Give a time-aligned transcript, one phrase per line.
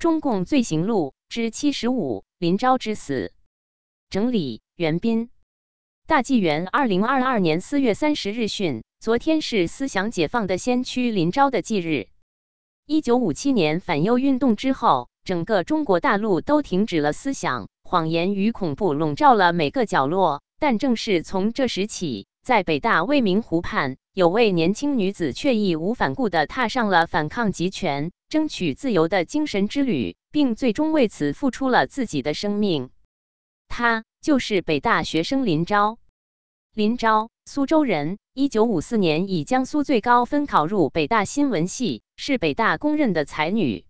[0.00, 3.34] 中共罪行录》之七十五：林昭之死。
[4.08, 5.28] 整理：袁斌。
[6.06, 12.08] 大纪元二零二二年四月三十日讯，昨天是思想解放的先驱林昭的忌日。
[12.86, 20.42] 一九五七年反右运动之后，整个中国大陆都停止了思想，谎言与恐怖笼罩了每个角落。
[20.58, 32.90] 但正是从这时起，在北大未名湖畔，有位年轻女子却义无反顾地踏上了反抗集权、争取自由的精神之旅，并最终为此付出了自己的生命。
[33.68, 35.98] 她就是北大学生林昭。
[36.74, 43.84] 林昭，苏州人，一九五四年以江苏最高分考入北大新闻系，是北大公认的才女。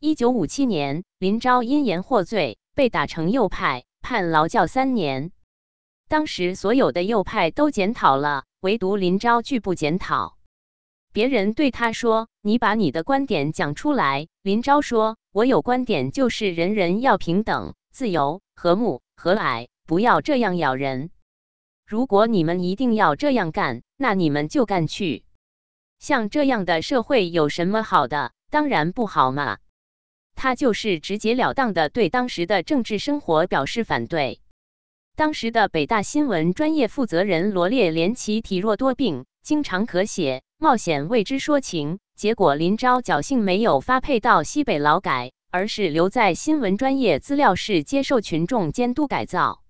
[0.00, 5.30] 一九五七年，林昭因言获罪，被打成右派，判劳教三年。
[6.08, 10.36] 当时所有的右派都检讨了，唯独林昭拒不检讨。
[11.12, 21.10] 别人对他说：“你把你的观点讲出来。”林昭说：“我有观点，就是人人要平等、自由、和睦、和蔼，不要这样咬人。”
[21.86, 25.24] 如果你们一定要这样干，那你们就干去。
[25.98, 28.32] 像这样的社会有什么好的？
[28.50, 29.58] 当然不好嘛！
[30.34, 34.40] 他就是直截了当的对当时的政治生活表示反对。
[35.18, 41.98] 当时的北大新闻专业负责人罗列连其体弱多病，经常咳血，冒险为之说情。
[42.14, 49.64] 结果林昭侥幸没有发配到西北劳改，而是留在新闻专业资料室接受群众监督改造。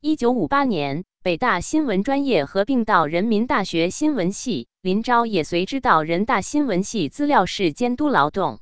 [0.00, 1.04] 一九五八年。
[1.22, 8.58] 北大新闻专业合并到人民大学新闻系，林昭也随之到人大新闻系资料室监督劳动。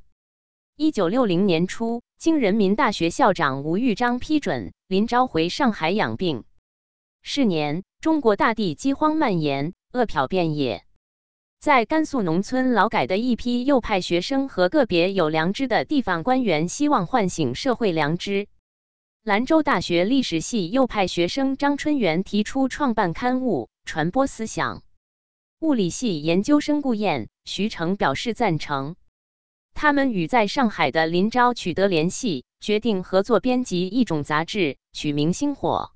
[0.77, 6.45] 一九六零年初，经人民大学校长吴玉章批准，林昭回上海养病。
[7.23, 10.85] 是年，中国大地饥荒蔓延，饿殍遍野，
[11.61, 18.49] 在甘肃农村劳改的一批右派学生和个别有良知的地方官员，希望唤醒社会良知。
[19.23, 24.83] 兰州大学历史系右派学生张春元提出创办刊物，传播思想。
[25.61, 28.97] 物理系研究生顾燕、徐成表示赞成。
[29.83, 35.93] 他们与在上海的林昭取得联系，决定合作编辑一种杂志，取名《星火》。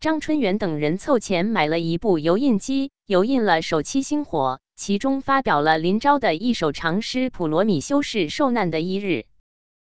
[0.00, 9.06] 张春元等人凑钱买了一部油印机，油印了首期《星火》，其中发表了林昭的一首长诗《普罗米修斯受难的一日》。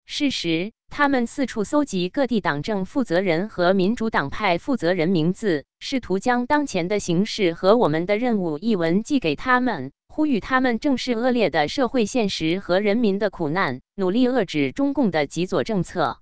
[0.07, 0.73] 事实。
[0.91, 16.21] 他们四处搜集各地党政负责人和民主党派负责人名字，试图将当前的形势和我们的任务一文寄给他们，呼吁他们正视恶劣的社会现实和人民的苦难，努力遏制中共的极左政策。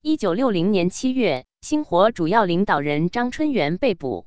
[0.00, 4.26] 一九六零年七月，星火主要领导人张春元被捕。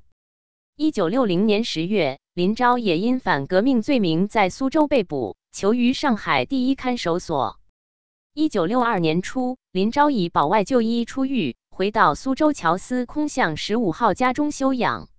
[0.76, 7.60] 一九六零年十月，林昭也因反革命罪名在苏州被捕，囚于上海第一看守所。
[8.36, 15.10] 一九六二年初，林昭以保外就医出狱，回到苏州乔司空巷十五号家中休养。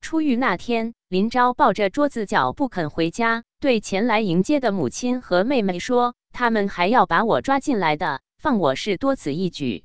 [0.00, 9.84] 出狱那天，林昭抱着桌子脚不肯回家，对前来迎接的母亲和妹妹说：“他们还要把我抓进来的，放我是多此一举。”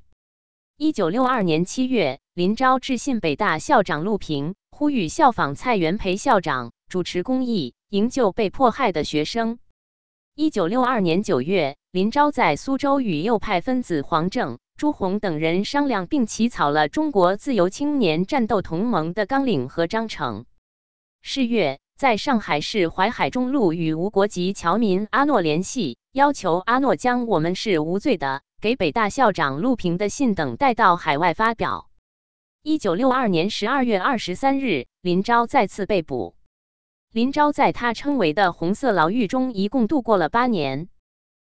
[0.78, 9.58] 一九六二年七月，林昭致信北大校长陆平，呼吁效仿蔡元培校长，主持公益，营救被迫害的学生。
[10.34, 11.76] 一九六二年九月。
[11.94, 20.46] 林昭在苏州与右派分子黄正、朱红等人商量，并起草了中国自由青年战斗同盟的纲领和章程。
[21.22, 31.88] 是月，在上海市淮海中路与无国籍侨民阿诺联系，要求阿诺将“我们是无罪的”给北大校长陆平的信等带到海外发表。
[32.62, 36.34] 一九六二年十二月二十三日，林昭再次被捕。
[37.12, 40.88] 林昭在他称为的红色牢狱中，一共度过了八年。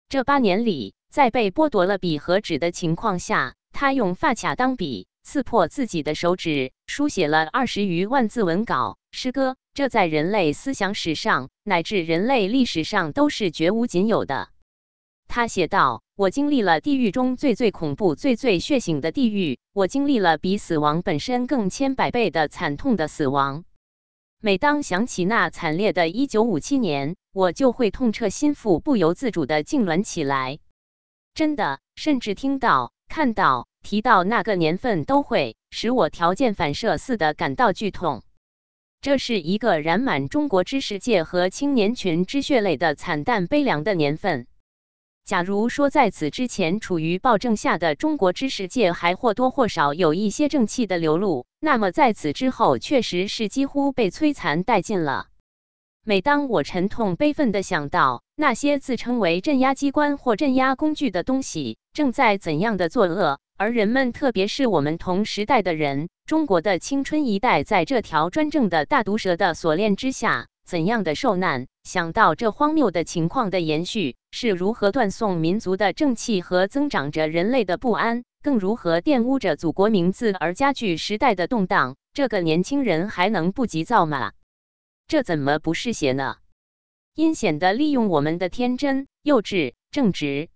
[0.08, 9.58] 这八年里，在被剥夺了笔和纸的情况下，他用发卡当笔，刺破自己的手指，书写了二十余万字文稿、诗歌。
[9.74, 14.50] 这在人类思想史上乃至人类历史上都是绝无仅有的。
[15.28, 23.64] 他写道：“我经历了地狱中最最恐怖、最最血腥的地狱，我经历了比死亡本身更千百倍的惨痛的死亡。
[24.42, 30.58] 每当想起那惨烈的一九五七年。”我就会痛彻心腹，不由自主的痉挛起来。
[31.34, 38.24] 真的，甚至听到、看到、提到那个年份，都会使我条件反射似的感到剧痛。
[39.02, 44.46] 这是一个染满中国知识界和青年群之血泪的惨淡悲凉的年份。
[45.24, 55.28] 假如说在此之前处于暴政下的中国知识界还或多或少有一些正气的流露，那么在此之后，确实是几乎被摧残殆尽了。
[56.04, 71.68] 每当我沉痛悲愤地想到那些自称为镇压机关或镇压工具的东西正在怎样的作恶，而人们，特别是我们同时代的人，中国的青春一代，在这条专政的大毒蛇的锁链之下，怎样的受难？
[71.84, 84.32] 想到这荒谬的情况的延续是如何断送民族的正气和增长着人类的不安，更如何玷污着祖国名字而加剧时代的动荡，这个年轻人还能不急躁吗？
[85.10, 86.38] 这怎么不是邪呢？
[87.20, 90.48] 阴险的利用我们的天真、幼稚、正直，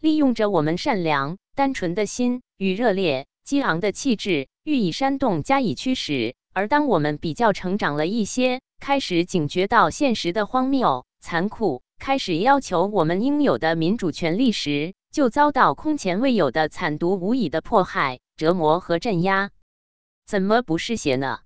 [0.00, 6.34] 利用着我们善良、单纯的心与热烈、激昂的气质，欲以煽动加以驱使。
[6.52, 19.52] 而当我们比较成长了一些，开始警觉到现实的荒谬、残酷，开始要求我们应有的民主权利时，就遭到空前未有的惨毒无以的迫害、折磨和镇压。
[20.26, 21.38] 怎么不是邪呢？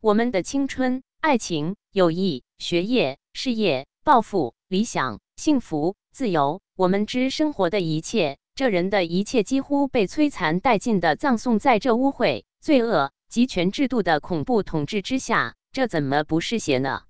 [0.00, 3.18] 我们的青春、爱情、友谊、学业。
[3.36, 17.02] 事业、抱负、理想、幸福、自由，我们之生活的一切，这人的一切，几乎被摧残殆尽的葬送在这污秽、罪恶、集权制度的恐怖统治之下，这怎么不是邪呢？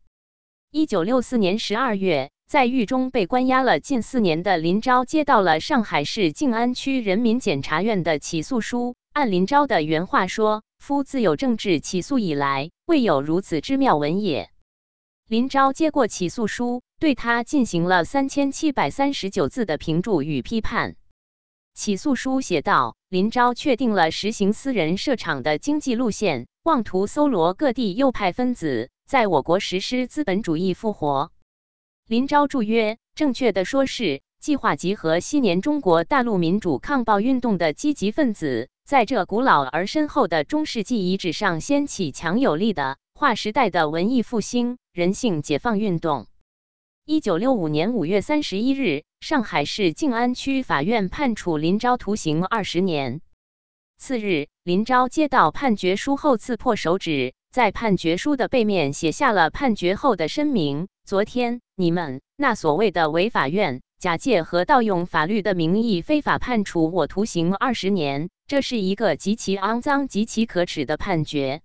[0.73, 8.96] 一九六四年十二月，在狱中被关押了近四年的林昭，接到了上海市静安区人民检察院的起诉书。
[9.12, 14.50] 按林昭的原话说：“夫自有政治起诉以来，未有如此之妙文也。”
[15.28, 20.94] 林昭接过起诉书，对他进行了三千七百三十九字的评注与批判。
[21.75, 31.32] 起诉书写道：林昭确定了实行私人设厂的经济路线，妄图搜罗各地右派分子，在我国实施资本主义复活。
[32.06, 42.99] 林昭注曰：正确的说是计划集合昔年中国大陆民主抗暴运动的积极分子，在这古老而深厚的中世纪遗址上掀起强有力的。
[43.18, 46.26] 划时代的文艺复兴、人性解放运动。
[47.06, 53.22] 一九六五年五月三十一日，上海市静安区法院判处林昭徒刑二十年。
[53.96, 71.62] 次日，林昭接到判决书后，刺破手指，在判决书的背面写下了判决后的声明：昨天，你们那所谓的违法院，假借和盗用法律的名义，非法判处我徒刑二十年，这是一个极其肮脏、极其可耻的判决。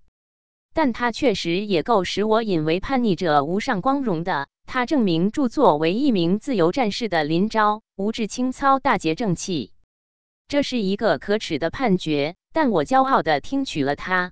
[0.74, 4.48] 但他确实也够使我引为叛逆者无上光荣的。
[4.66, 9.74] 他证明著作为一名自由战士的林昭无志清操、大节正气。
[10.48, 14.32] 这是一个可耻的判决，但我骄傲地听取了它。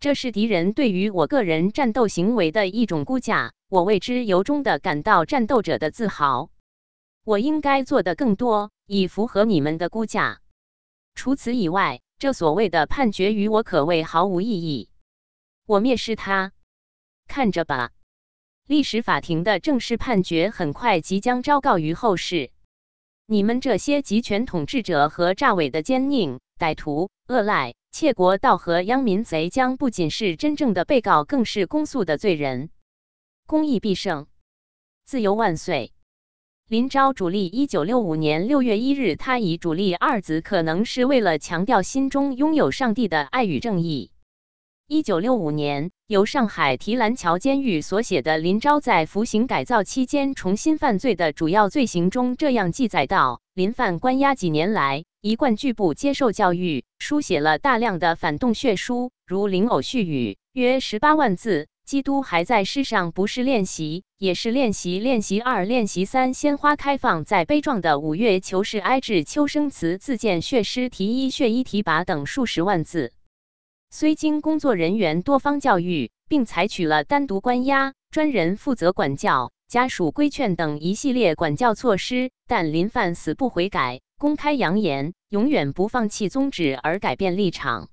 [0.00, 6.50] 这是敌人对于我个人战斗行为的一种估价，我为之由衷地感到战斗者的自豪。
[7.24, 10.40] 我应该做的更多，以符合你们的估价。
[11.14, 14.90] 除此以外，这所谓的判决与我可谓毫无意义。
[15.66, 16.52] 我蔑视他，
[17.26, 17.90] 看着吧。
[18.66, 22.50] 历史法庭的正式判决很快即将昭告于后世。
[23.26, 32.68] 你们这些集权统治者和诈伪的奸佞、歹徒、恶赖、窃国盗和殃民贼，将不仅是真正的被告，更是公诉的罪人。
[33.46, 34.26] 公义必胜，
[35.06, 35.92] 自由万岁！
[36.68, 44.10] 林昭主力，一九六五年六月一日，他以“主力”二字，可能是为了强调心中拥有上帝的爱与正义。
[44.86, 61.66] 一九六五年，由上海提篮桥监狱所写的林昭在服刑改造期间重新犯罪的主要罪行中这样记载道：林犯关押几年来，一贯拒不接受教育，书写了大量的反动血书，如《林偶絮语》，约十八万字。
[61.86, 64.98] 基督还在世上，不是练习，也是练习。
[64.98, 73.12] 练习二，练习三，鲜花开放在悲壮的五月，求是哀至秋生词，自荐血诗题一血一提拔等数十万字。
[73.96, 87.88] 虽经工作人员多方教育，并采取了单独关押、专人负责管教、家属规劝等一系列管教措施，但林犯死不悔改，公开扬言永远不放弃宗旨而改变立场。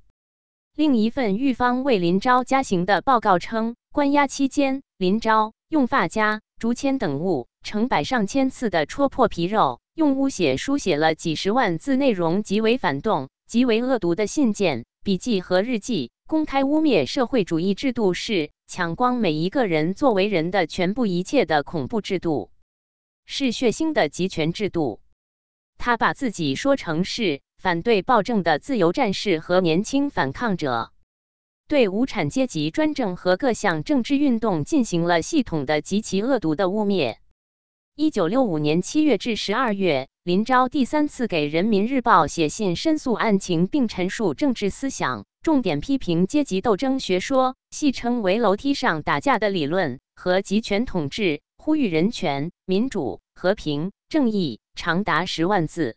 [0.75, 14.85] 另一份狱方为林昭加刑的报告称，关押期间，林昭用发夹、竹签等物，成百上千次的戳破皮肉，用污血书写了几十万字内容极为反动、极为恶毒的信件。
[15.03, 22.51] 笔记和日记公开污蔑社会主义制度是抢光每一个人作为人的全部一切的恐怖制度，
[23.25, 25.01] 是血腥的集权制度。
[25.79, 30.91] 他把自己说成是反对暴政的自由战士和年轻反抗者，
[31.67, 37.17] 对无产阶级专政和各项政治运动进行了系统的极其恶毒的污蔑。
[38.01, 40.07] 一九六五年七月至十二月。
[40.23, 55.95] 林昭第三次给《人民日报》写信申诉案情，并陈述政治思想，重点批评阶级斗争学说，戏称为“楼梯上打架”的理论和集权统治、呼吁人权、民主、和平、正义，长达十万字。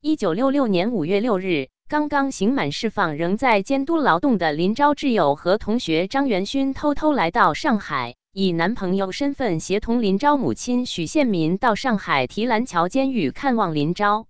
[0.00, 14.28] 一九六六年五月六日，刚刚刑满释放、仍在监督劳动的林昭挚友和同学张元勋，偷偷来到上海，以男朋友身份协同林昭母亲许宪民到上海提篮桥监狱看望林昭，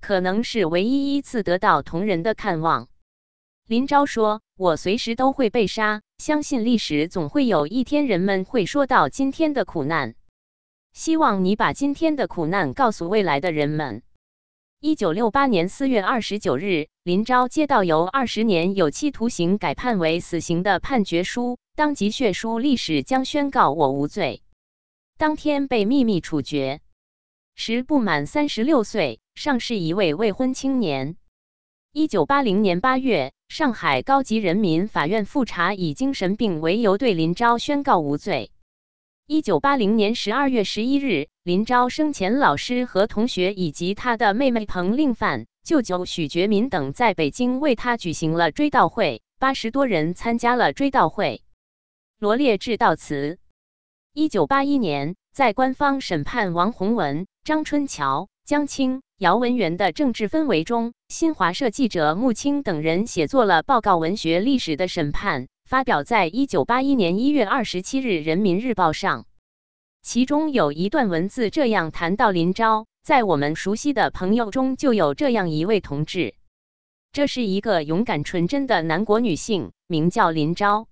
[0.00, 2.88] 可能是唯一一次得到同人的看望。
[3.66, 10.14] 林昭说：“我随时都会被杀，相信历史总会有一天人们会说到今天的苦难。
[10.94, 14.02] 希望你把今天的苦难告诉未来的人们。”
[14.78, 24.42] 一九六八年四月二十九日，林昭接到由二十年有期徒刑改判为死刑的判决书，当即血书历史将宣告我无罪，
[25.16, 26.82] 当天被秘密处决，
[27.54, 31.16] 时不满三十六岁，尚是一位未婚青年。
[31.92, 33.32] 一九八零年八月。
[33.48, 38.50] 上海高级人民法院复查以精神病为由，对林昭宣告无罪。
[39.28, 51.42] 一九八零年十二月十一日，林昭生前老师和同学以及他的妹妹彭令范、舅舅许觉民等在北京为他举行了追悼会，八十多人参加了追悼会，
[52.20, 53.38] 罗列致悼词。
[54.12, 59.02] 一九八一年，在官方审判王洪文、张春桥、江青。
[59.18, 69.26] 姚文元的政治氛围中，新华社记者穆青等人写作了报告文学历史的审判，发表在一九八一年一月二十七日《人民日报》上。
[70.00, 76.36] 其中有一段文字这样谈到林昭：在我们熟悉的朋友中，就有这样一位同志，
[77.10, 80.86] 这是一个勇敢纯真的南国女性，名叫林昭。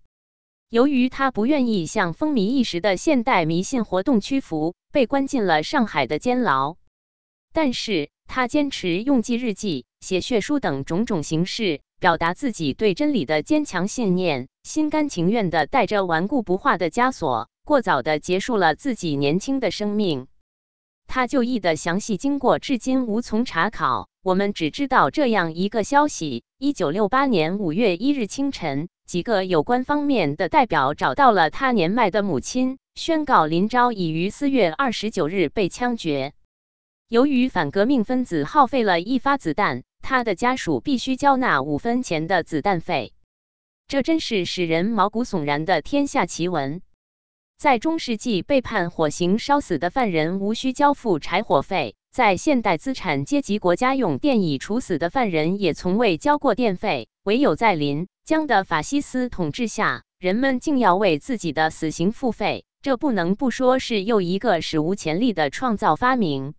[0.71, 6.75] 由于她不愿意向风靡一时的现代迷信活动屈服，被关进了上海的监牢。
[7.52, 20.26] 但是他坚持用记日记、写血书等种种形式，表达自己对真理的坚强信念，心甘情愿地带着顽固不化的枷锁，过早地结束了自己年轻的生命。
[21.07, 36.33] 他就义的详细经过至今无从查考，我们只知道这样一个消息：一九六八年五月一日清晨，几个有关方面的代表找到了他年迈的母亲，宣告林昭已于四月二十九日被枪决。
[37.14, 43.12] 由于反革命分子耗费了一发子弹，他的家属必须交纳五分钱的子弹费。
[43.87, 46.83] 这真是使人毛骨悚然的天下奇闻。
[47.56, 57.06] 在中世纪，被判火刑烧死的犯人无需交付柴火费；在现代资产阶级国家，用电椅处死的犯人也从未交过电费。
[57.23, 66.54] 唯有在临江的法西斯统治下，人们竟要为自己的死刑付费，这不能不说是又一个史无前例的创造发明。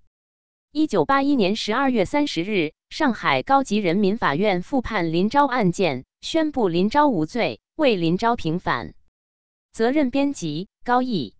[0.78, 8.94] 一九八一年十二月三十日，上海高级人民法院复判林昭案件，宣布林昭无罪，为林昭平反。
[9.72, 11.34] 责任编辑：高毅。